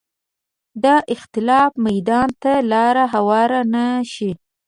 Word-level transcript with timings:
د 0.83 0.85
اختلاف 1.15 1.71
میدان 1.87 2.29
ته 2.41 2.53
لاره 2.71 3.05
هواره 3.13 3.61
نه 3.73 3.85
شي 4.13 4.31